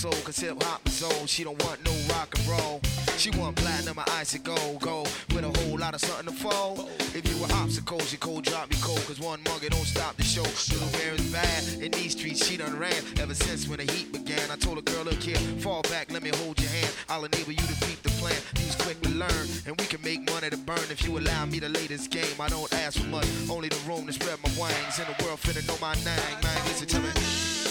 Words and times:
soul, 0.00 0.12
cause 0.24 0.38
hip 0.38 0.62
hop 0.62 0.80
is 0.86 1.02
old. 1.02 1.28
She 1.28 1.44
don't 1.44 1.62
want 1.64 1.84
no 1.84 1.92
rock 2.14 2.32
and 2.38 2.48
roll. 2.48 2.80
She 3.18 3.30
want 3.32 3.56
platinum 3.56 3.98
or 3.98 4.04
icy 4.12 4.38
gold, 4.38 4.80
gold 4.80 5.10
with 5.34 5.44
a 5.44 5.52
whole 5.60 5.78
lot 5.78 5.94
of 5.94 6.00
something 6.00 6.32
to 6.32 6.32
fold. 6.32 6.88
If 7.14 7.28
you 7.28 7.36
were 7.36 7.52
obstacles, 7.60 8.10
you 8.10 8.16
cold 8.16 8.44
drop 8.44 8.70
me 8.70 8.76
cold, 8.80 9.04
cause 9.06 9.20
one 9.20 9.40
monkey 9.44 9.68
don't 9.68 9.84
stop 9.84 10.16
the 10.16 10.22
show. 10.22 10.42
Little 10.72 10.88
Mary 10.98 11.16
is 11.16 11.30
bad. 11.30 11.62
In 11.82 11.90
these 11.92 12.12
streets, 12.12 12.46
she 12.46 12.56
done 12.56 12.78
ran 12.78 13.02
ever 13.20 13.34
since 13.34 13.68
when 13.68 13.78
the 13.84 13.92
heat 13.92 14.10
began. 14.10 14.50
I 14.50 14.56
told 14.56 14.78
a 14.78 14.82
girl, 14.82 15.04
look 15.04 15.22
here, 15.22 15.36
fall 15.60 15.82
back, 15.82 16.10
let 16.10 16.22
me 16.22 16.30
hold 16.40 16.58
your 16.58 16.70
hand. 16.70 16.92
I'll 17.10 17.26
enable 17.26 17.52
you 17.52 17.66
to 17.72 17.86
beat 17.86 18.02
the 18.02 18.10
plan. 18.20 18.40
Use 18.56 18.76
quick 18.76 18.98
to 19.02 19.10
learn, 19.10 19.46
and 19.66 19.78
we 19.78 19.84
can 19.84 20.00
make 20.02 20.24
money 20.32 20.48
to 20.48 20.56
burn 20.56 20.88
if 20.88 21.04
you 21.04 21.18
allow 21.18 21.44
me 21.44 21.60
to 21.60 21.68
lay 21.68 21.86
this 21.86 22.08
game. 22.08 22.40
I 22.40 22.48
don't 22.48 22.72
ask 22.72 22.98
for 22.98 23.08
much, 23.08 23.28
only 23.50 23.68
the 23.68 23.80
room 23.86 24.06
to 24.06 24.14
spread 24.14 24.38
my 24.42 24.48
wings. 24.56 24.98
In 24.98 25.04
the 25.12 25.24
world, 25.24 25.40
finna 25.40 25.60
know 25.68 25.76
my 25.78 25.94
name, 25.96 26.40
man. 26.42 26.58
Listen 26.64 26.88
to 26.88 27.00
me. 27.00 27.69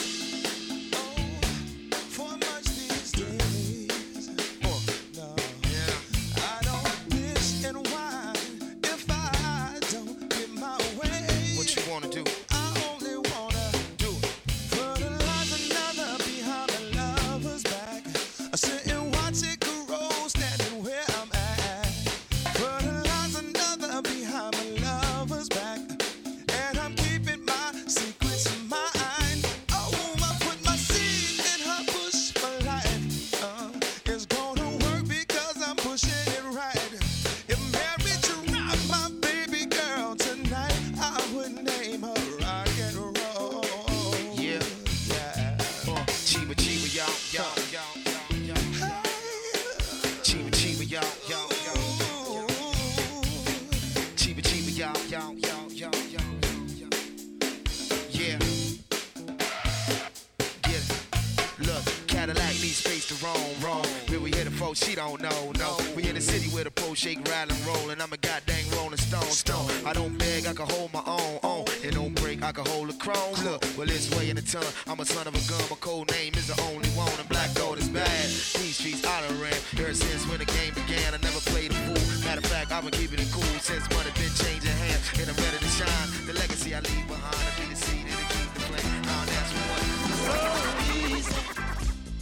Know, 65.21 65.51
no. 65.57 65.77
We 65.95 66.07
in 66.07 66.15
the 66.15 66.21
city 66.21 66.49
where 66.49 66.63
the 66.63 66.71
pole 66.71 66.95
shake, 66.95 67.19
rattle, 67.27 67.55
and 67.55 67.65
roll, 67.65 67.89
and 67.89 68.01
I'm 68.01 68.11
a 68.13 68.17
goddamn 68.17 68.65
rolling 68.75 68.97
stone, 68.97 69.31
stone. 69.31 69.69
I 69.85 69.93
don't 69.93 70.17
beg, 70.17 70.45
I 70.47 70.53
can 70.53 70.67
hold 70.69 70.93
my 70.93 71.03
own, 71.05 71.39
own. 71.43 71.65
It 71.83 71.93
don't 71.93 72.13
break, 72.21 72.43
I 72.43 72.51
can 72.51 72.65
hold 72.65 72.89
a 72.89 72.93
chrome. 72.93 73.33
Look, 73.43 73.63
well, 73.77 73.87
this 73.87 74.09
way 74.15 74.29
in 74.29 74.35
the 74.35 74.41
ton. 74.41 74.65
I'm 74.87 74.99
a 74.99 75.05
son 75.05 75.27
of 75.27 75.35
a 75.35 75.43
gun, 75.49 75.61
my 75.69 75.75
code 75.77 76.11
name 76.11 76.33
is 76.35 76.47
the 76.47 76.59
only 76.71 76.89
one, 76.89 77.11
and 77.19 77.27
black 77.29 77.53
gold 77.55 77.77
is 77.79 77.89
bad. 77.89 78.25
These 78.59 78.77
streets 78.77 79.05
I 79.05 79.21
done 79.27 79.39
ran 79.41 79.53
ever 79.79 79.93
since 79.93 80.25
when 80.27 80.39
the 80.39 80.45
game 80.45 80.73
began. 80.73 81.13
I 81.13 81.17
never 81.17 81.41
played 81.51 81.71
a 81.71 81.75
fool. 81.85 82.25
Matter 82.25 82.41
of 82.41 82.47
fact, 82.47 82.71
I've 82.71 82.83
been 82.83 82.93
keeping 82.93 83.19
it 83.19 83.31
cool 83.31 83.43
since 83.59 83.83
money 83.91 84.11
been 84.15 84.33
changing 84.35 84.71
hands, 84.87 85.03
and 85.19 85.29
I'm 85.29 85.37
ready 85.43 85.59
to 85.59 85.71
shine. 85.77 86.07
The 86.27 86.33
legacy 86.33 86.75
I 86.75 86.79
leave 86.79 87.07
behind, 87.07 87.35
I 87.35 87.51
be 87.59 87.65
the 87.69 87.75
seed 87.75 88.05
and 88.07 88.25
keep 88.33 88.49
the 88.55 88.61
flame. 88.71 89.01
Now 89.03 89.23
that's 89.25 89.51
what. 89.57 89.79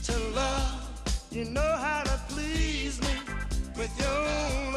to 0.08 0.18
love. 0.36 0.78
You 1.30 1.46
know 1.46 1.62
how 1.62 2.04
to 2.04 2.20
please 2.30 2.87
with 3.78 4.00
your 4.00 4.77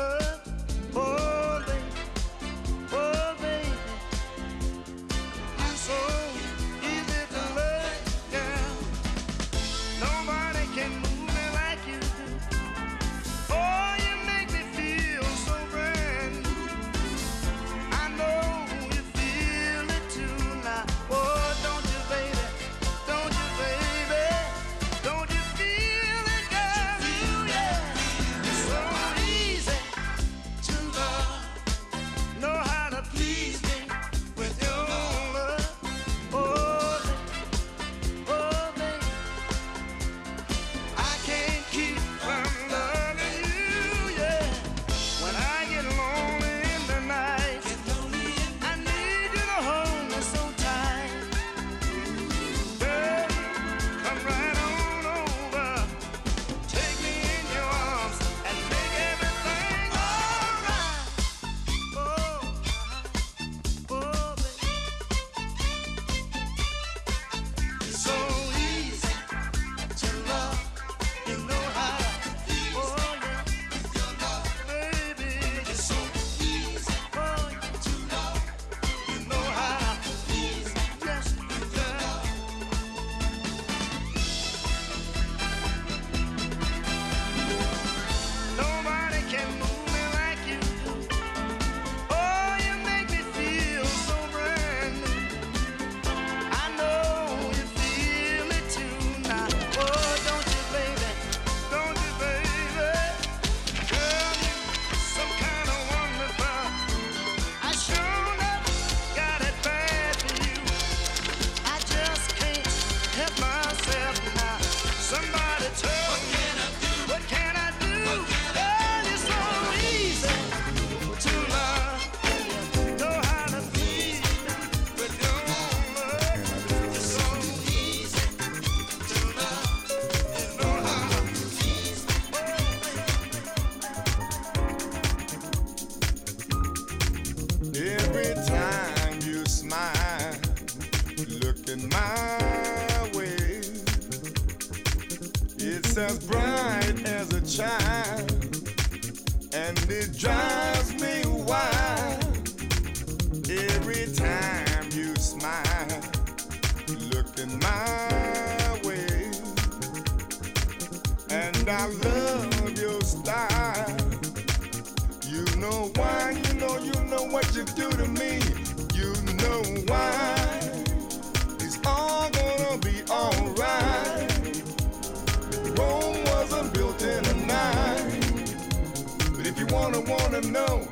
wanna 179.70 180.00
wanna 180.00 180.40
know. 180.42 180.86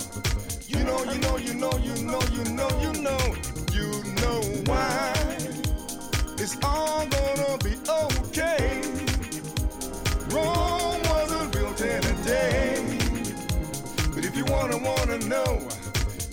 You 0.67 0.85
know, 0.85 1.03
you 1.05 1.19
know, 1.19 1.37
you 1.37 1.55
know, 1.55 1.73
you 1.79 1.95
know, 2.05 2.21
you 2.33 2.45
know, 2.55 2.71
you 2.81 2.93
know, 3.03 3.35
you 3.73 4.03
know 4.23 4.41
why. 4.67 5.15
It's 6.39 6.57
all 6.63 7.07
gonna 7.07 7.59
be 7.65 7.75
okay. 7.89 8.83
Rome 10.31 11.03
wasn't 11.11 11.53
built 11.53 11.81
in 11.81 12.05
a 12.05 12.25
day. 12.25 12.99
But 14.15 14.25
if 14.25 14.37
you 14.37 14.45
wanna 14.47 14.79
wanna 14.79 15.19
know, 15.19 15.69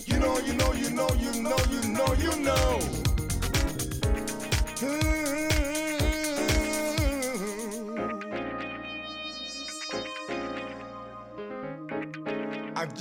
you 0.05 0.19
know, 0.19 0.37
you 0.39 0.53
know, 0.53 0.73
you 0.73 0.89
know, 0.91 1.09
you 1.19 1.41
know, 1.41 1.57
you 1.71 1.81
know, 1.89 2.13
you 2.13 2.43
know. 2.43 2.79
I 2.79 3.04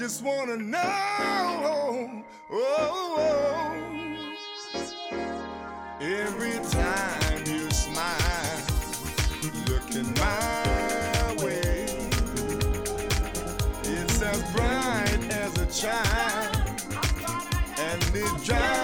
just 0.04 0.22
wanna 0.22 0.58
know. 0.58 2.22
Oh, 2.50 2.52
oh, 2.52 3.72
every 5.98 6.58
time 6.70 7.42
you 7.46 7.70
smile, 7.70 8.60
looking 9.66 10.12
my 10.20 11.34
way, 11.42 11.86
it's 13.84 14.20
as 14.20 14.42
bright 14.52 15.24
as 15.30 15.56
a 15.56 15.66
child, 15.72 16.54
and 17.78 18.02
it 18.14 18.44
drives 18.44 18.83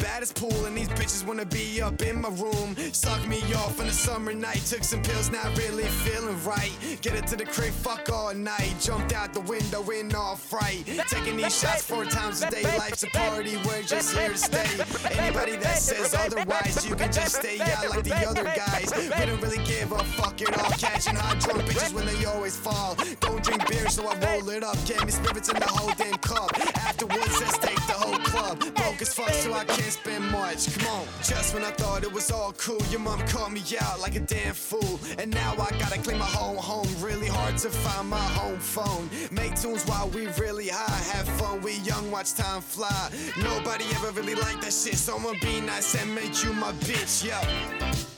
baddest 0.21 0.35
pool, 0.35 0.65
and 0.65 0.77
these 0.77 0.87
bitches 0.89 1.25
wanna 1.25 1.45
be 1.45 1.81
up 1.81 1.99
in 2.03 2.21
my 2.21 2.29
room. 2.29 2.75
Suck 2.93 3.27
me 3.27 3.41
off 3.55 3.79
on 3.79 3.87
a 3.87 3.91
summer 3.91 4.33
night. 4.33 4.61
Took 4.67 4.83
some 4.83 5.01
pills, 5.01 5.31
not 5.31 5.57
really 5.57 5.85
feeling 6.05 6.37
right. 6.43 6.71
Get 7.01 7.15
it 7.15 7.25
to 7.27 7.35
the 7.35 7.45
crib, 7.45 7.73
fuck 7.73 8.07
all 8.11 8.31
night. 8.35 8.75
Jumped 8.79 9.13
out 9.13 9.33
the 9.33 9.41
window 9.41 9.81
in 9.89 10.13
all 10.13 10.35
fright. 10.35 10.85
Taking 11.07 11.37
these 11.37 11.57
shots 11.57 11.81
four 11.81 12.05
times 12.05 12.43
a 12.43 12.51
day. 12.51 12.61
Life's 12.77 13.01
a 13.01 13.07
party, 13.07 13.57
we're 13.65 13.81
just 13.81 14.15
here 14.15 14.29
to 14.29 14.37
stay. 14.37 14.69
Anybody 15.17 15.55
that 15.55 15.79
says 15.79 16.13
otherwise, 16.13 16.85
you 16.87 16.95
can 16.95 17.11
just 17.11 17.37
stay 17.37 17.59
out 17.59 17.89
like 17.89 18.03
the 18.03 18.29
other 18.29 18.43
guys. 18.43 18.93
We 18.95 19.25
don't 19.25 19.41
really 19.41 19.63
give 19.65 19.91
a 19.91 20.03
fuck 20.03 20.39
at 20.43 20.55
all. 20.61 20.71
Catching 20.77 21.15
hot 21.15 21.39
drunk 21.39 21.63
bitches 21.63 21.93
when 21.93 22.05
they 22.05 22.25
always 22.25 22.55
fall. 22.55 22.95
Don't 23.21 23.43
drink 23.43 23.67
beer, 23.67 23.89
so 23.89 24.07
I 24.07 24.13
roll 24.19 24.47
it 24.49 24.63
up. 24.63 24.77
Get 24.85 25.03
me 25.03 25.11
spirits 25.11 25.49
in 25.49 25.57
the 25.57 25.65
whole 25.65 25.93
damn 25.97 26.19
cup. 26.19 26.51
Afterwards, 26.77 27.41
let's 27.41 27.57
take 27.57 27.81
the 27.87 27.97
whole 27.97 28.20
club. 28.31 28.59
Broke 28.75 29.01
as 29.01 29.13
fuck, 29.13 29.33
so 29.33 29.53
I 29.53 29.65
can't 29.65 29.93
spend 29.99 30.23
much. 30.31 30.73
Come 30.77 30.87
on, 30.95 31.05
just 31.23 31.53
when 31.53 31.63
I 31.63 31.71
thought 31.71 32.03
it 32.03 32.11
was 32.11 32.31
all 32.31 32.53
cool, 32.53 32.81
your 32.89 32.99
mom 32.99 33.19
called 33.27 33.51
me 33.51 33.61
out 33.79 33.99
like 33.99 34.15
a 34.15 34.19
damn 34.19 34.53
fool. 34.53 34.99
And 35.19 35.31
now 35.31 35.53
I 35.53 35.69
gotta 35.77 35.99
clean 35.99 36.17
my 36.17 36.25
whole 36.25 36.57
home. 36.57 36.87
Really 36.99 37.27
hard 37.27 37.57
to 37.57 37.69
find 37.69 38.09
my 38.09 38.27
home 38.39 38.59
phone. 38.59 39.09
Make 39.31 39.59
tunes 39.59 39.83
while 39.85 40.09
we 40.09 40.27
really 40.39 40.69
high. 40.69 41.01
Have 41.13 41.27
fun, 41.39 41.61
we 41.61 41.73
young, 41.79 42.09
watch 42.11 42.33
time 42.33 42.61
fly. 42.61 43.09
Nobody 43.37 43.85
ever 43.95 44.11
really 44.11 44.35
liked 44.35 44.61
that 44.61 44.73
shit, 44.73 44.95
so 44.95 45.17
I'ma 45.17 45.33
be 45.41 45.61
nice 45.61 45.95
and 45.95 46.13
make 46.15 46.43
you 46.43 46.53
my 46.53 46.71
bitch, 46.87 47.25
yeah. 47.25 48.10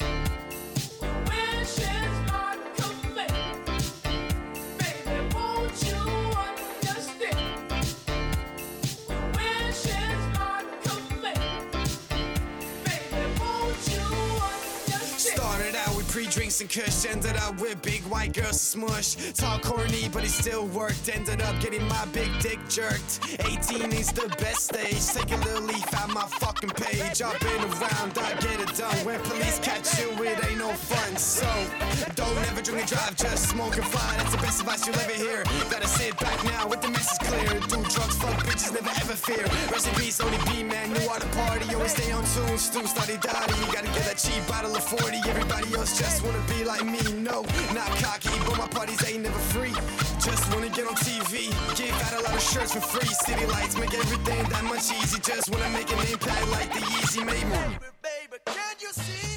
With 16.13 16.25
pre-drinks 16.25 16.62
and 16.62 16.69
kush, 16.69 17.06
ended 17.07 17.36
up 17.38 17.60
with 17.60 17.81
big 17.81 18.01
white 18.04 18.33
girls 18.33 18.62
smush. 18.62 19.15
Talk 19.33 19.63
corny, 19.63 20.10
but 20.12 20.21
he 20.21 20.30
still 20.30 20.68
worked. 20.68 21.10
Ended 21.10 21.42
up 21.42 21.60
getting 21.60 21.88
my 21.88 22.06
big 22.13 22.30
dick 22.39 22.60
jerked. 22.69 23.19
18 23.39 23.92
is 23.94 24.12
the 24.12 24.27
best 24.38 24.69
stage. 24.69 25.01
Take 25.07 25.31
a 25.31 25.42
little 25.42 25.63
leaf 25.63 25.94
out 25.95 26.13
my 26.13 26.27
fucking 26.38 26.69
page. 26.71 27.21
I've 27.21 27.39
been 27.39 27.63
around, 27.65 28.18
I 28.18 28.33
get 28.42 28.60
it 28.60 28.75
done. 28.77 28.95
When 29.06 29.19
police 29.21 29.57
catch 29.60 30.00
you, 30.00 30.12
it 30.24 30.38
ain't 30.45 30.60
no 30.60 30.69
fun. 30.74 31.18
So 31.18 31.48
don't 32.16 32.38
ever 32.50 32.62
drink 32.62 32.81
and 32.81 32.89
drive, 32.89 33.16
just 33.16 33.50
smoke 33.50 33.75
and 33.77 33.86
fly. 33.86 34.13
That's 34.18 34.36
the 34.36 34.42
best 34.42 34.59
advice 34.59 34.86
you'll 34.86 35.00
ever 35.00 35.13
hear. 35.13 35.44
Gotta 35.71 35.88
sit 35.88 36.18
back 36.19 36.44
now 36.44 36.68
with 36.68 36.81
the 36.81 36.89
message 36.89 37.19
clear. 37.25 37.59
Do 37.62 37.81
drugs, 37.89 38.18
fuck 38.21 38.38
bitches, 38.45 38.71
never 38.73 38.94
ever 39.02 39.16
fear. 39.18 39.45
Peace, 39.97 40.19
only 40.21 40.38
B 40.45 40.64
man, 40.64 40.92
knew 40.94 41.07
how 41.09 41.18
to 41.18 41.28
party. 41.38 41.73
Always 41.73 41.92
stay 41.92 42.11
on 42.11 42.23
tune, 42.35 42.57
stew, 42.57 42.85
study, 42.85 43.18
daddy. 43.18 43.54
You 43.61 43.73
gotta 43.73 43.88
get 43.88 44.06
that 44.06 44.18
cheap 44.18 44.45
bottle 44.47 44.76
of 44.76 44.83
40. 44.83 45.18
Everybody 45.30 45.73
else 45.76 45.97
just 46.04 46.24
wanna 46.24 46.44
be 46.48 46.64
like 46.66 46.86
me. 46.86 47.04
No, 47.30 47.38
not 47.74 47.90
cocky, 48.04 48.36
but 48.45 48.57
my 48.57 48.68
parties 48.68 49.02
ain't 49.07 49.24
never 49.24 49.44
free. 49.54 49.76
Just 50.19 50.44
wanna 50.54 50.69
get 50.69 50.86
on 50.86 50.95
TV, 50.95 51.50
give 51.80 51.95
out 52.06 52.14
a 52.19 52.22
lot 52.24 52.36
of 52.36 52.44
shirts 52.44 52.74
for 52.74 52.81
free. 52.81 53.14
City 53.26 53.45
lights 53.45 53.78
make 53.78 53.94
everything 53.94 54.44
that 54.50 54.64
much 54.66 54.92
easy. 55.00 55.19
Just 55.22 55.50
wanna 55.50 55.69
make 55.69 55.90
an 55.92 56.00
impact 56.12 56.48
like 56.50 56.69
the 56.74 56.83
easy 57.00 57.24
made 57.24 57.48
me. 57.54 57.64
Baby, 58.04 58.38
can 58.45 58.76
you 58.81 58.92
see 58.92 59.32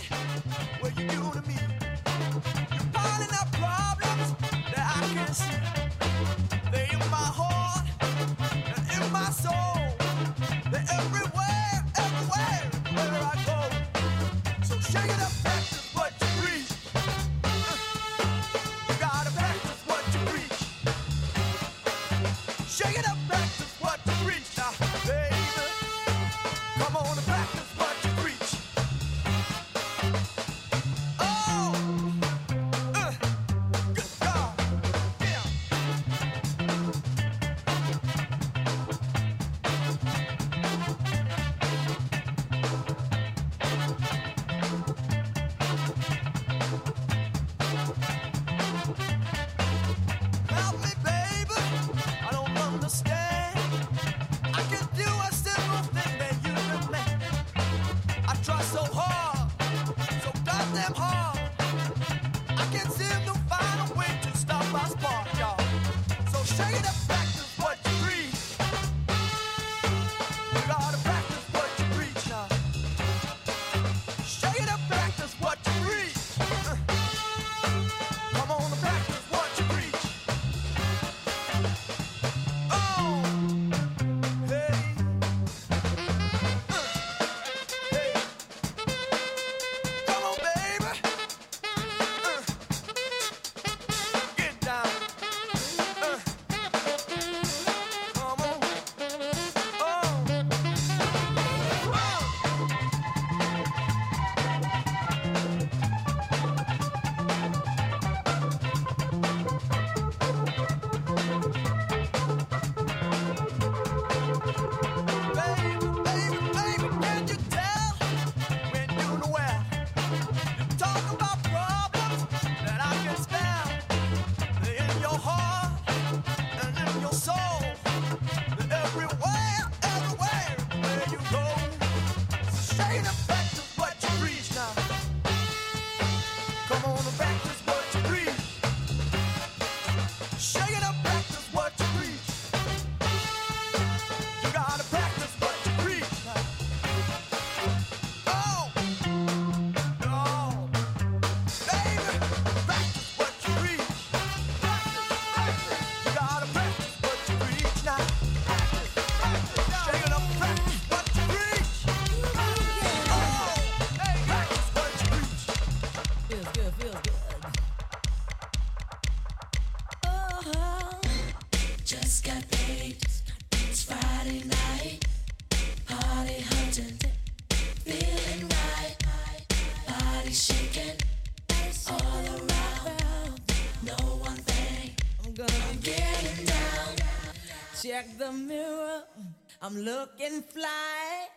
looking 190.06 190.42
fly. 190.42 191.28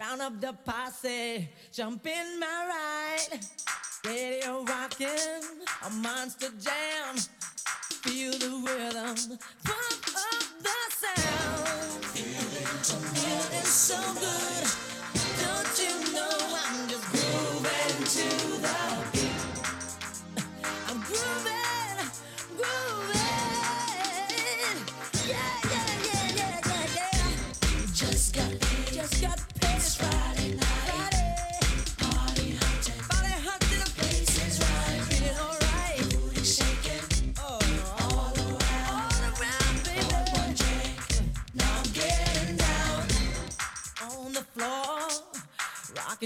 Round 0.00 0.20
up 0.20 0.40
the 0.40 0.52
posse, 0.64 1.48
jump 1.72 2.06
in 2.06 2.38
my 2.38 2.46
ride. 2.46 3.40
Radio 4.06 4.64
rocking, 4.64 5.42
a 5.84 5.90
monster 5.90 6.50
jam. 6.60 7.16
Feel 8.04 8.32
the 8.32 8.50
rhythm, 8.64 9.38
pump 9.64 10.06
up 10.14 10.44
the 10.62 10.78
sound. 11.02 12.04
Feeling 12.04 13.64
so 13.64 13.96
good. 14.14 14.64
Don't 15.42 15.74
you 15.82 16.12
know 16.14 16.36
I'm 16.62 16.88
just 16.88 17.06
grooving 17.10 17.98
to 18.14 18.28
the 18.62 19.07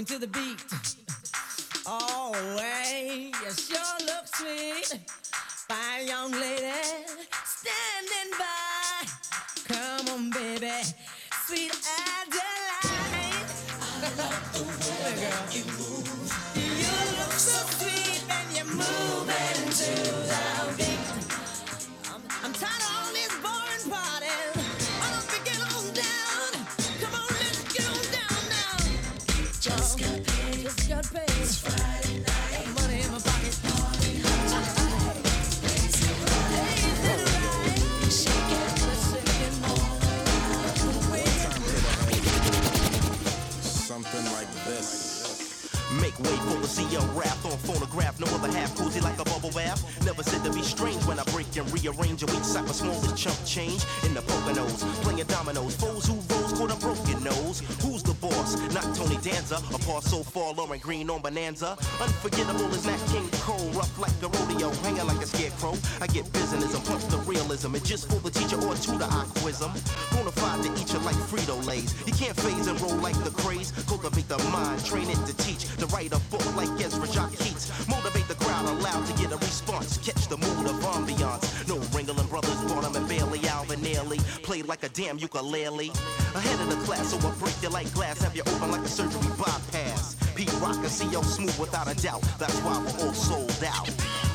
to 0.05 0.17
the 0.19 0.27
beat. 0.27 0.52
Like 44.13 44.47
this. 44.65 45.12
Make 46.01 46.17
way 46.19 46.35
for 46.47 46.57
the 46.59 46.67
CL 46.67 47.05
rap 47.13 47.37
on 47.45 47.57
phonograph. 47.59 48.19
No 48.19 48.27
other 48.35 48.51
half 48.51 48.75
cozy 48.75 49.01
like 49.01 49.19
a 49.19 49.25
bubble 49.25 49.51
bath. 49.51 49.83
Never 50.05 50.23
said 50.23 50.43
to 50.43 50.51
be 50.51 50.63
strange 50.63 51.03
when 51.05 51.19
I 51.19 51.23
break 51.25 51.47
and 51.55 51.67
rearrange 51.71 52.23
a 52.23 52.25
weak 52.27 52.41
of 52.41 52.75
smallest 52.75 53.17
chump 53.17 53.37
change 53.45 53.85
in 54.03 54.13
the 54.13 54.21
Poconos. 54.21 54.81
Playing 55.03 55.27
dominoes, 55.27 55.75
foes 55.75 56.07
who 56.07 56.15
rose 56.33 56.53
caught 56.53 56.71
a 56.71 56.79
broken 56.79 57.23
nose. 57.23 57.61
Who's 57.81 58.03
the 58.03 58.13
boss? 58.13 58.57
Not 58.73 58.83
Tony 58.95 59.17
Danza. 59.21 59.61
a 59.71 59.75
Apart 59.75 60.03
so 60.03 60.23
far, 60.23 60.53
Lorne 60.53 60.79
Greene 60.79 61.09
on 61.09 61.21
Bonanza. 61.21 61.77
Unforgettable 62.01 62.73
is 62.73 62.85
Nat 62.85 63.01
King 63.11 63.29
Cole. 63.43 63.69
Rough 63.71 63.97
like 63.99 64.15
a 64.23 64.27
rodeo, 64.27 64.71
hanging 64.81 65.05
like 65.05 65.21
a 65.21 65.27
scarecrow. 65.27 65.75
I 66.01 66.07
get 66.07 66.31
business 66.33 66.73
and 66.73 66.83
punch 66.85 67.05
the 67.07 67.17
realism. 67.19 67.75
And 67.75 67.85
just 67.85 68.09
for 68.09 68.19
the 68.19 68.31
teacher 68.31 68.57
or 68.65 68.75
tutor, 68.75 69.07
I 69.09 69.25
quiz 69.41 69.61
'em. 69.61 69.71
Bonafide 70.11 70.63
to 70.63 70.81
eat 70.81 70.93
you 70.93 70.99
like 70.99 71.15
Frito 71.29 71.55
Lays. 71.65 71.93
You 72.07 72.13
can't 72.13 72.35
phase 72.39 72.67
and 72.67 72.79
roll 72.81 72.95
like 72.97 73.17
the 73.23 73.31
craze. 73.41 73.71
Cultivate 73.87 74.27
the 74.27 74.37
mind, 74.49 74.83
train 74.85 75.09
it 75.09 75.19
to 75.27 75.33
teach. 75.37 75.65
To 75.79 75.85
write 75.87 76.13
a 76.13 76.19
book 76.31 76.45
like 76.55 76.69
Ezra 76.79 77.07
Jack 77.07 77.31
Keats. 77.31 77.71
Motivate 77.87 78.27
the 78.27 78.35
crowd 78.35 78.65
allowed 78.65 79.05
to 79.05 79.13
get 79.13 79.31
a 79.31 79.37
response. 79.37 79.97
Catch 79.97 80.27
the 80.27 80.37
mood 80.37 80.67
of 80.67 80.75
ambiance. 80.83 81.67
No 81.67 81.77
Ringling 81.95 82.29
Brothers, 82.29 82.59
Barnum 82.71 82.95
and 82.95 83.07
Bailey, 83.07 83.41
Alvin 83.47 83.81
Ailey. 83.81 84.19
Played 84.43 84.67
like 84.67 84.83
a 84.83 84.89
damn 84.89 85.17
ukulele. 85.17 85.89
Ahead 86.35 86.59
of 86.59 86.69
the 86.69 86.85
class, 86.85 87.11
so 87.11 87.17
I 87.27 87.31
break 87.39 87.55
you 87.61 87.69
like 87.69 87.91
glass. 87.93 88.21
Have 88.21 88.35
you 88.35 88.43
open 88.43 88.71
like 88.71 88.81
a 88.81 88.87
surgery 88.87 89.29
bypass. 89.37 90.15
Pete 90.35 90.53
Rock 90.61 90.77
and 90.77 90.89
CL 90.89 91.23
Smooth 91.23 91.57
without 91.59 91.91
a 91.91 91.95
doubt. 92.01 92.21
That's 92.39 92.57
why 92.59 92.77
we're 92.79 93.07
all 93.07 93.13
sold 93.13 93.63
out. 93.65 94.32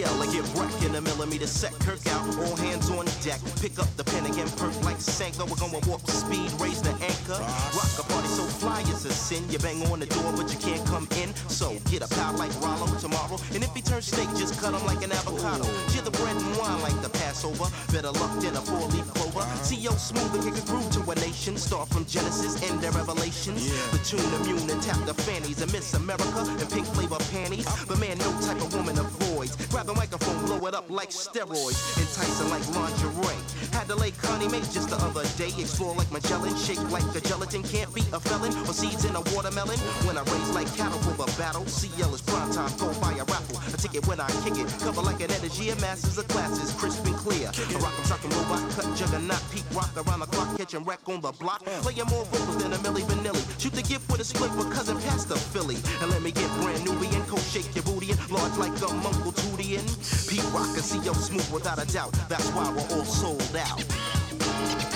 CL, 0.00 0.22
I 0.22 0.32
get 0.32 0.44
wrecked 0.56 0.82
in 0.84 0.94
a 0.94 1.00
millimeter 1.00 1.46
set. 1.46 1.72
Kirk 1.80 2.06
out, 2.08 2.24
all 2.38 2.56
hands 2.56 2.88
on 2.90 3.04
deck. 3.20 3.40
Pick 3.60 3.78
up 3.78 3.88
the 3.96 4.04
pen 4.04 4.24
again, 4.24 4.48
perk 4.56 4.72
like 4.82 5.00
Sanka. 5.00 5.44
We're 5.44 5.60
going 5.60 5.76
warp 5.86 6.08
speed, 6.08 6.50
raise 6.60 6.80
the 6.80 6.92
anchor. 7.04 7.36
Rock 7.76 7.92
a 8.00 8.04
party 8.08 8.28
so 8.28 8.44
fly 8.44 8.80
is 8.82 9.04
a 9.04 9.12
sin. 9.12 9.44
You 9.50 9.58
bang 9.58 9.82
on 9.92 10.00
the 10.00 10.06
door, 10.06 10.32
but 10.32 10.50
you 10.52 10.58
can't 10.58 10.84
come 10.86 11.06
in. 11.20 11.34
So 11.48 11.76
get 11.90 12.00
a 12.02 12.08
pal 12.08 12.32
like 12.38 12.52
Rollo 12.62 12.86
tomorrow. 12.98 13.36
And 13.52 13.62
if 13.62 13.74
he 13.74 13.82
turns 13.82 14.06
steak, 14.06 14.28
just 14.40 14.58
cut 14.60 14.72
him 14.72 14.84
like 14.86 15.04
an 15.04 15.12
avocado. 15.12 15.68
Share 15.92 16.02
the 16.02 16.12
bread 16.16 16.36
and 16.36 16.56
wine 16.56 16.80
like 16.80 16.96
the 17.02 17.10
Passover. 17.10 17.68
Better 17.92 18.12
luck 18.12 18.32
than 18.40 18.56
a 18.56 18.62
four 18.64 18.88
leaf 18.88 19.06
clover. 19.12 19.44
CL 19.68 20.00
Smooth 20.00 20.32
and 20.34 20.44
kick 20.44 20.56
a 20.56 20.64
groove 20.66 20.88
to 20.96 21.00
a 21.10 21.14
nation. 21.16 21.56
Start 21.58 21.88
from 21.90 22.06
Genesis, 22.06 22.56
end 22.64 22.80
to 22.80 22.90
Revelations. 22.96 23.68
The 23.92 24.00
tune 24.00 24.32
immune 24.40 24.70
and 24.70 24.80
tap 24.80 25.04
the 25.04 25.14
fannies. 25.14 25.60
And 25.60 25.70
Miss 25.72 25.92
America 25.92 26.40
and 26.48 26.70
pink 26.70 26.86
flavor 26.86 27.20
panties. 27.32 27.68
But 27.84 28.00
man, 28.00 28.16
no 28.16 28.30
type 28.40 28.62
of 28.64 28.72
woman 28.72 28.96
avoids. 28.98 29.56
Grab 29.68 29.89
the 29.90 29.98
microphone, 29.98 30.38
blow 30.46 30.66
it 30.68 30.74
up 30.74 30.88
like 30.90 31.10
steroids. 31.10 31.98
Enticing 31.98 32.50
like 32.50 32.62
lingerie. 32.74 33.40
Had 33.72 33.88
to 33.88 33.96
lay 33.96 34.10
Connie 34.22 34.48
Mae 34.48 34.60
just 34.70 34.90
the 34.90 34.96
other 35.02 35.24
day. 35.34 35.50
Explore 35.58 35.94
like 35.94 36.10
Magellan, 36.12 36.54
shake 36.56 36.82
like 36.90 37.06
a 37.14 37.20
gelatin. 37.20 37.62
Can't 37.62 37.92
be 37.94 38.02
a 38.12 38.20
felon 38.20 38.52
or 38.68 38.74
seeds 38.74 39.04
in 39.04 39.14
a 39.16 39.22
watermelon. 39.34 39.78
When 40.06 40.16
I 40.16 40.22
raise 40.22 40.50
like 40.54 40.70
cattle 40.76 40.98
for 41.02 41.16
the 41.18 41.26
battle, 41.38 41.66
CL 41.66 42.14
is 42.14 42.22
prime 42.22 42.52
time. 42.52 42.70
Go 42.78 42.92
buy 43.00 43.14
a 43.18 43.24
raffle. 43.24 43.58
I 43.58 43.76
take 43.82 43.94
it 43.94 44.06
when 44.06 44.20
I 44.20 44.28
kick 44.44 44.58
it. 44.62 44.68
Cover 44.78 45.02
like 45.02 45.20
an 45.22 45.30
energy. 45.32 45.70
And 45.70 45.80
masters 45.80 46.18
of 46.18 46.28
classes, 46.28 46.70
crisp 46.78 47.04
and 47.06 47.16
clear. 47.16 47.50
A 47.50 47.78
rock 47.82 47.94
and 47.98 48.06
trucking 48.06 48.30
robot, 48.30 48.62
cut 48.76 48.86
juggernaut, 48.94 49.42
Pete 49.50 49.66
Rock 49.74 49.90
around 49.96 50.20
the 50.20 50.26
clock, 50.26 50.56
catching 50.56 50.84
wreck 50.84 51.00
on 51.06 51.20
the 51.20 51.32
block. 51.32 51.64
Playing 51.82 52.06
more 52.06 52.24
vocals 52.30 52.62
than 52.62 52.72
a 52.72 52.78
Milli 52.78 53.02
Vanilli. 53.10 53.42
Shoot 53.58 53.74
the 53.74 53.82
gift 53.82 54.06
with 54.10 54.20
a 54.20 54.24
split 54.24 54.50
for 54.52 54.70
cousin 54.70 54.98
Pastor 55.02 55.36
Philly. 55.36 55.78
And 56.00 56.10
let 56.10 56.22
me 56.22 56.30
get 56.30 56.48
brand 56.62 56.84
new 56.84 56.94
and 56.94 57.26
co 57.26 57.38
shake 57.50 57.74
your 57.74 57.84
booty 57.84 58.12
and 58.12 58.20
large 58.30 58.56
like 58.56 58.74
a 58.82 58.86
Uncle 58.86 59.32
Tootie 59.32 59.69
Pete 59.78 60.42
Rock 60.52 60.66
and 60.74 60.82
CL 60.84 61.14
Smooth 61.14 61.52
without 61.52 61.80
a 61.80 61.86
doubt. 61.92 62.12
That's 62.28 62.48
why 62.50 62.68
we're 62.72 62.96
all 62.96 63.04
sold 63.04 63.40
out. 63.54 64.89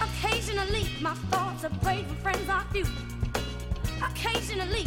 Occasionally 0.00 0.88
my 1.00 1.14
thoughts 1.30 1.64
are 1.64 1.70
brave 1.82 2.06
and 2.08 2.18
friends 2.18 2.48
are 2.48 2.64
few. 2.72 2.84
Occasionally 4.02 4.86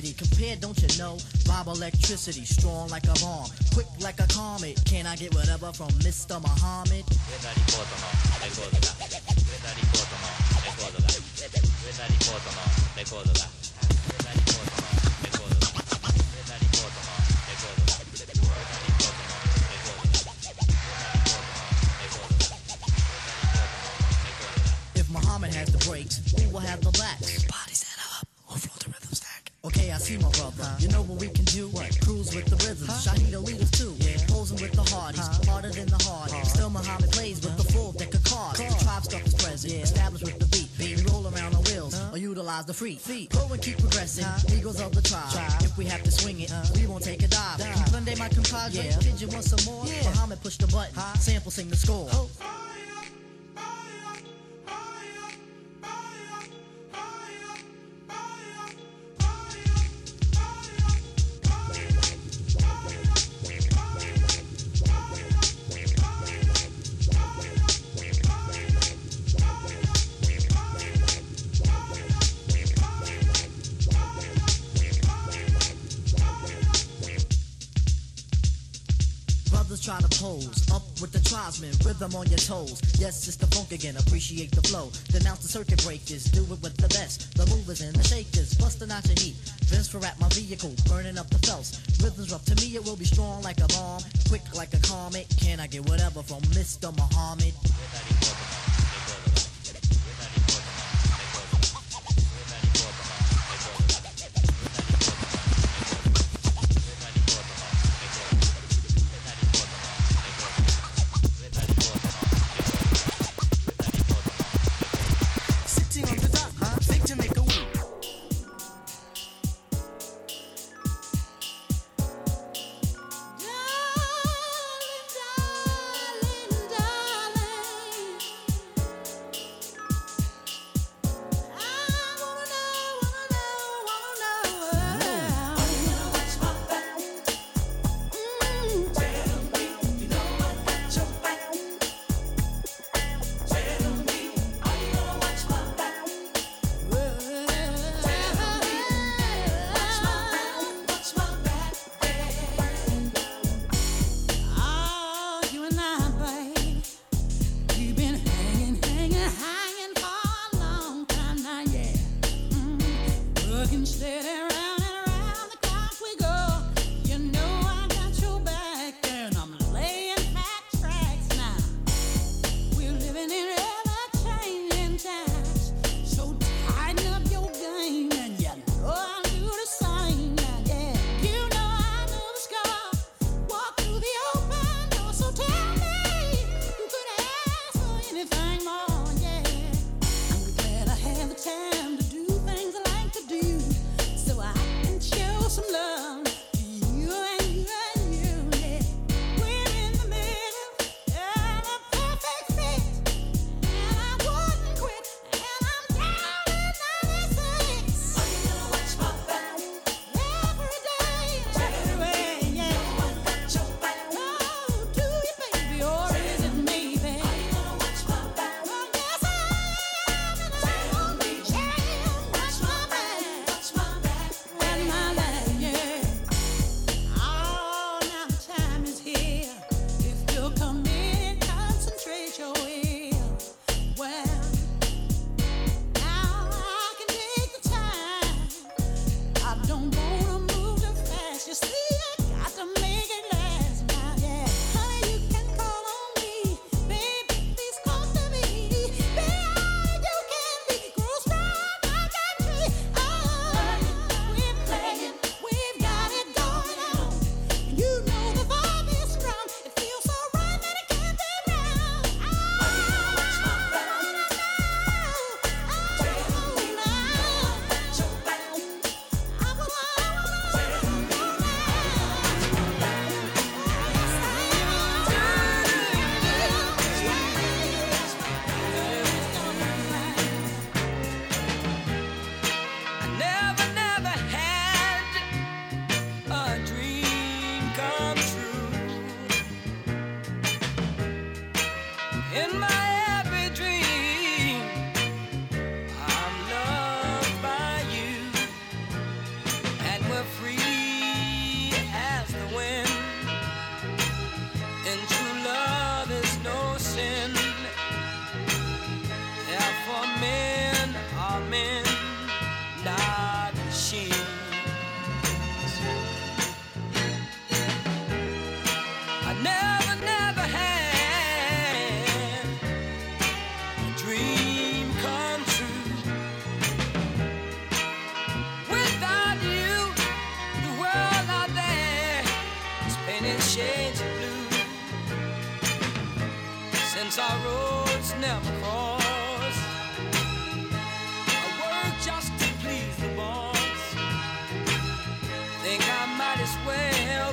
centricity. 0.00 0.16
Compared, 0.16 0.60
don't 0.60 0.80
you 0.80 0.98
know? 0.98 1.18
Bob 1.46 1.68
electricity, 1.68 2.44
strong 2.44 2.88
like 2.88 3.04
a 3.04 3.14
bomb, 3.20 3.48
quick 3.72 3.86
like 4.00 4.20
a 4.20 4.26
comet. 4.28 4.80
Can 4.84 5.06
I 5.06 5.16
get 5.16 5.34
whatever 5.34 5.72
from 5.72 5.88
Mr. 6.00 6.40
Muhammad? 6.40 7.04
If 24.94 25.10
Muhammad 25.10 25.54
has 25.54 25.72
the 25.72 25.78
brakes, 25.88 26.20
who 26.38 26.48
will 26.50 26.60
have 26.60 26.80
the 26.80 26.90
lats? 26.90 27.49
My 30.18 30.30
brother. 30.30 30.66
You 30.78 30.88
know 30.88 31.02
what 31.02 31.20
we 31.20 31.28
can 31.28 31.44
do? 31.44 31.68
What? 31.68 31.86
Cruise 32.02 32.34
with 32.34 32.46
the 32.46 32.56
rhythm. 32.66 32.88
Shahida 32.88 33.42
lead 33.44 33.60
us 33.60 33.70
too. 33.70 33.94
Yeah. 33.98 34.18
Posing 34.26 34.60
with 34.60 34.72
the 34.72 34.82
hardies, 34.90 35.26
harder 35.46 35.70
than 35.70 35.86
the 35.86 36.02
hard. 36.02 36.30
Still 36.46 36.70
Muhammad 36.70 37.10
plays 37.12 37.40
with 37.44 37.56
the 37.56 37.72
full 37.72 37.92
deck 37.92 38.12
of 38.14 38.24
cards. 38.24 38.58
The 38.58 38.84
tribe 38.84 39.04
stuff 39.04 39.24
is 39.24 39.34
present, 39.34 39.72
established 39.74 40.24
with 40.24 40.38
the 40.38 40.46
beat. 40.46 40.68
We 40.78 40.96
roll 41.10 41.26
around 41.28 41.54
on 41.54 41.62
wheels 41.64 41.94
or 42.12 42.18
utilize 42.18 42.64
the 42.66 42.74
free 42.74 42.96
feet. 42.96 43.30
Go 43.30 43.46
and 43.52 43.62
keep 43.62 43.78
progressing. 43.78 44.26
Eagles 44.56 44.80
of 44.80 44.92
the 44.92 45.02
tribe. 45.02 45.30
If 45.62 45.76
we 45.78 45.84
have 45.84 46.02
to 46.02 46.10
swing 46.10 46.40
it, 46.40 46.52
we 46.74 46.86
won't 46.86 47.04
take 47.04 47.22
a 47.22 47.28
dive. 47.28 47.60
Sunday 47.88 48.16
my 48.16 48.28
compadre. 48.28 48.90
Did 49.00 49.20
you 49.20 49.28
want 49.28 49.44
some 49.44 49.62
more? 49.64 49.84
Muhammad 49.84 50.42
push 50.42 50.56
the 50.56 50.66
button. 50.66 50.94
Sample 51.20 51.50
sing 51.50 51.68
the 51.68 51.76
score. 51.76 52.08
Oh. 52.12 52.69
Rhythm 81.58 82.14
on 82.14 82.26
your 82.28 82.38
toes. 82.38 82.80
Yes, 82.98 83.26
it's 83.26 83.36
the 83.36 83.46
funk 83.48 83.72
again, 83.72 83.96
appreciate 83.96 84.52
the 84.52 84.62
flow. 84.62 84.90
Denounce 85.08 85.40
the 85.40 85.48
circuit 85.48 85.82
breakers, 85.82 86.24
do 86.24 86.42
it 86.42 86.62
with 86.62 86.76
the 86.76 86.88
best. 86.88 87.34
The 87.36 87.46
movers 87.46 87.80
and 87.80 87.94
the 87.94 88.04
shakers, 88.04 88.54
busting 88.54 88.90
out 88.90 89.04
your 89.06 89.18
heat. 89.18 89.34
Vince 89.66 89.88
for 89.88 89.98
at 90.06 90.18
my 90.20 90.28
vehicle, 90.28 90.72
burning 90.86 91.18
up 91.18 91.28
the 91.30 91.38
fells. 91.38 91.80
Rhythms 92.02 92.30
rough, 92.30 92.44
to 92.44 92.54
me 92.56 92.76
it 92.76 92.84
will 92.84 92.96
be 92.96 93.04
strong 93.04 93.42
like 93.42 93.58
a 93.58 93.66
bomb, 93.68 94.02
quick 94.28 94.42
like 94.54 94.72
a 94.74 94.80
comet. 94.80 95.26
Can 95.40 95.58
I 95.58 95.66
get 95.66 95.88
whatever 95.88 96.22
from 96.22 96.40
Mr. 96.54 96.94
Muhammad? 96.96 97.54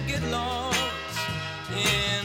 get 0.08 0.24
lost 0.32 1.20
in 1.70 2.17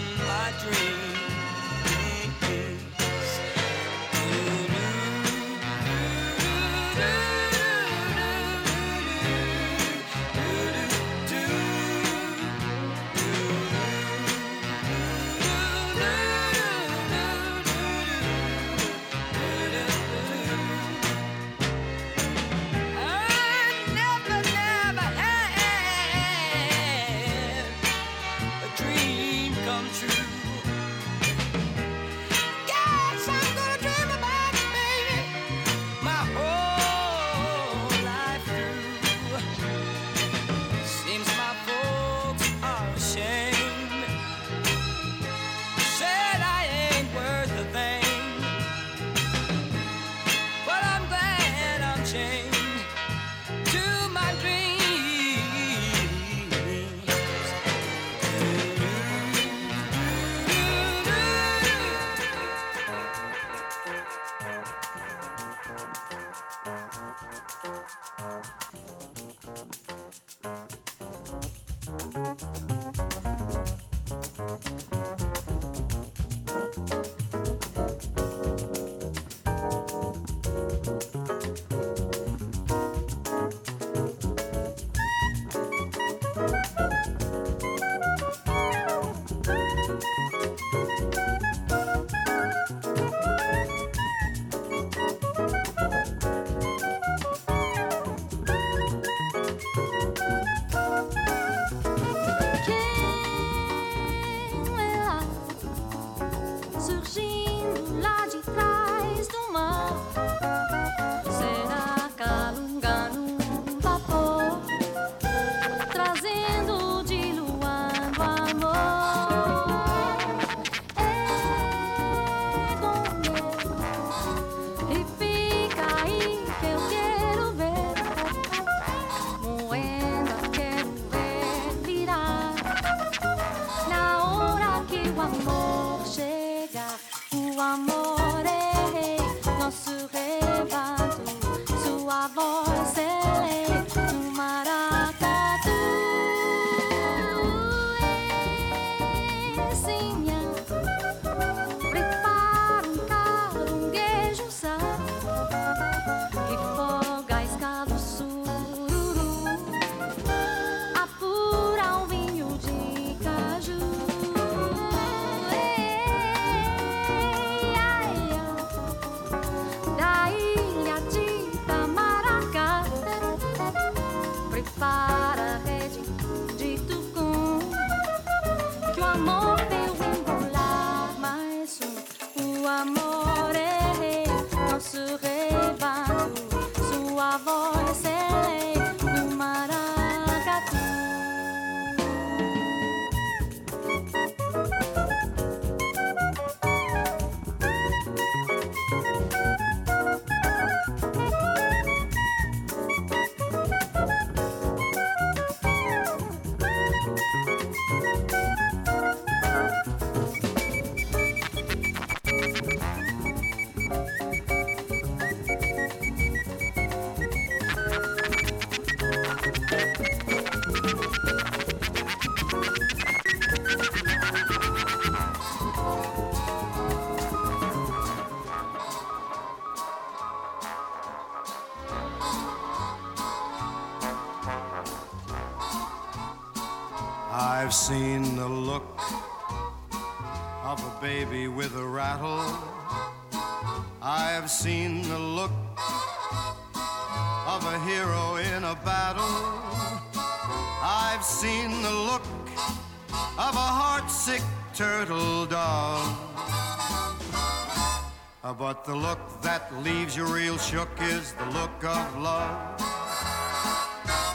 shook 260.73 261.03
is 261.03 261.35
the 261.35 261.45
look 261.51 261.85
of 261.85 262.17
love. 262.17 262.81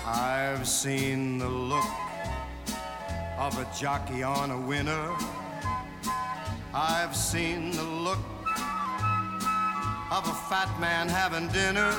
I've 0.06 0.68
seen 0.68 1.40
the 1.40 1.50
look 1.50 1.90
of 3.40 3.58
a 3.58 3.66
jockey 3.76 4.22
on 4.22 4.52
a 4.52 4.62
winner. 4.62 5.16
I've 6.76 7.16
seen 7.16 7.72
the 7.72 7.82
look 7.82 8.20
of 10.12 10.24
a 10.28 10.38
fat 10.48 10.70
man 10.80 11.10
having 11.10 11.48
dinner. 11.48 11.92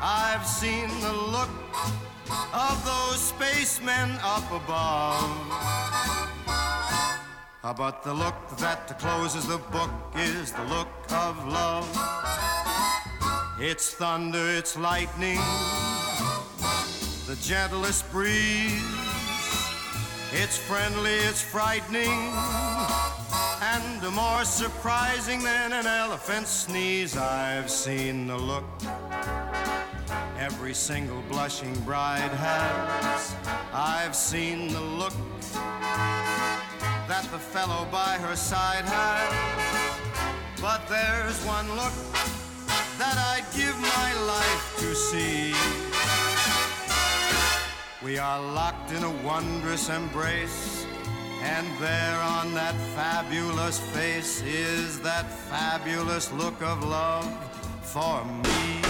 I've 0.00 0.46
seen 0.46 0.86
the 1.00 1.14
look 1.34 1.50
of 2.52 2.76
those 2.84 3.18
spacemen 3.18 4.10
up 4.22 4.48
above. 4.52 5.74
But 7.76 8.04
the 8.04 8.14
look 8.14 8.56
that 8.58 9.00
closes 9.00 9.48
the 9.48 9.58
book 9.58 9.90
is 10.14 10.52
the 10.52 10.62
look 10.66 10.94
of 11.10 11.44
love. 11.48 12.23
It's 13.66 13.94
thunder, 13.94 14.46
it's 14.50 14.76
lightning, 14.76 15.38
the 17.26 17.34
gentlest 17.40 18.04
breeze. 18.12 18.84
It's 20.32 20.58
friendly, 20.58 21.14
it's 21.14 21.40
frightening, 21.40 22.12
and 23.62 24.14
more 24.14 24.44
surprising 24.44 25.42
than 25.42 25.72
an 25.72 25.86
elephant 25.86 26.46
sneeze. 26.46 27.16
I've 27.16 27.70
seen 27.70 28.26
the 28.26 28.36
look 28.36 28.66
every 30.38 30.74
single 30.74 31.22
blushing 31.30 31.74
bride 31.86 32.32
has. 32.32 33.34
I've 33.72 34.14
seen 34.14 34.74
the 34.74 34.82
look 34.82 35.14
that 37.08 37.26
the 37.32 37.38
fellow 37.38 37.88
by 37.90 38.18
her 38.18 38.36
side 38.36 38.84
has. 38.84 40.60
But 40.60 40.86
there's 40.86 41.42
one 41.46 41.66
look 41.76 41.94
that 42.98 43.18
I'd 43.18 43.33
give 43.56 43.78
my 43.78 44.12
life 44.26 44.76
to 44.78 44.94
see. 44.94 45.54
We 48.04 48.18
are 48.18 48.40
locked 48.40 48.90
in 48.92 49.02
a 49.04 49.10
wondrous 49.22 49.88
embrace, 49.88 50.86
and 51.42 51.66
there 51.78 52.18
on 52.20 52.52
that 52.54 52.74
fabulous 52.96 53.78
face 53.78 54.42
is 54.42 55.00
that 55.00 55.30
fabulous 55.30 56.32
look 56.32 56.60
of 56.62 56.84
love 56.84 57.26
for 57.82 58.24
me. 58.24 58.83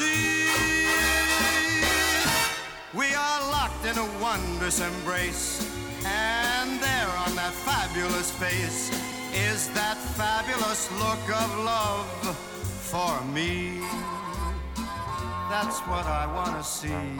We 0.00 0.06
are 3.14 3.40
locked 3.50 3.84
in 3.84 3.98
a 3.98 4.06
wondrous 4.22 4.80
embrace, 4.80 5.68
and 6.04 6.80
there 6.80 7.08
on 7.26 7.34
that 7.34 7.52
fabulous 7.52 8.30
face 8.30 8.90
is 9.34 9.68
that 9.70 9.96
fabulous 9.96 10.88
look 11.00 11.28
of 11.42 11.58
love 11.64 12.06
for 12.90 13.20
me. 13.34 13.80
That's 15.50 15.80
what 15.80 16.06
I 16.06 16.26
want 16.32 16.56
to 16.56 16.62
see. 16.62 17.16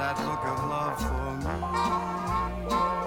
That 0.00 0.16
look 0.24 0.44
of 0.46 0.64
love 0.70 0.98
for 0.98 1.36
me. 2.96 3.01